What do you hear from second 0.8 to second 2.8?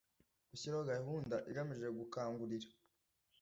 gahunda igamije gukangurira